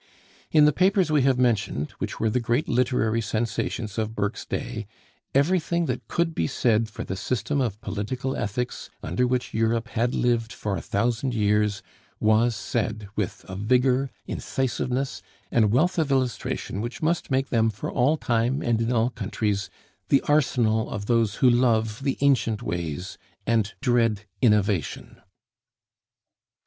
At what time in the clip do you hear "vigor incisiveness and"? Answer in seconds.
13.55-15.71